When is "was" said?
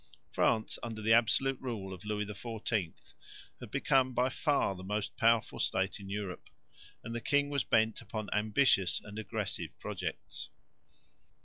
7.51-7.63